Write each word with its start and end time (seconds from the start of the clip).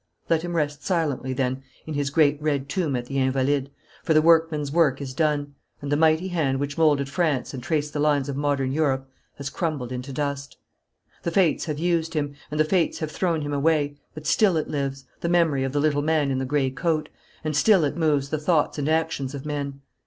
Let 0.31 0.41
him 0.41 0.55
rest 0.55 0.83
silently, 0.83 1.31
then, 1.31 1.61
in 1.85 1.93
his 1.93 2.09
great 2.09 2.41
red 2.41 2.67
tomb 2.67 2.95
at 2.95 3.05
the 3.05 3.19
Invalides, 3.19 3.69
for 4.03 4.15
the 4.15 4.21
workman's 4.23 4.71
work 4.71 4.99
is 4.99 5.13
done, 5.13 5.53
and 5.79 5.91
the 5.91 5.95
mighty 5.95 6.29
hand 6.29 6.59
which 6.59 6.75
moulded 6.75 7.07
France 7.07 7.53
and 7.53 7.61
traced 7.61 7.93
the 7.93 7.99
lines 7.99 8.27
of 8.27 8.35
modern 8.35 8.71
Europe 8.71 9.07
has 9.35 9.51
crumbled 9.51 9.91
into 9.91 10.11
dust. 10.11 10.57
The 11.21 11.29
Fates 11.29 11.65
have 11.65 11.77
used 11.77 12.15
him, 12.15 12.33
and 12.49 12.59
the 12.59 12.65
Fates 12.65 12.97
have 12.97 13.11
thrown 13.11 13.41
him 13.43 13.53
away, 13.53 13.95
but 14.15 14.25
still 14.25 14.57
it 14.57 14.67
lives, 14.67 15.05
the 15.19 15.29
memory 15.29 15.63
of 15.63 15.71
the 15.71 15.79
little 15.79 16.01
man 16.01 16.31
in 16.31 16.39
the 16.39 16.45
grey 16.45 16.71
coat, 16.71 17.09
and 17.43 17.55
still 17.55 17.83
it 17.83 17.95
moves 17.95 18.29
the 18.29 18.39
thoughts 18.39 18.79
and 18.79 18.89
actions 18.89 19.35
of 19.35 19.45
men. 19.45 19.81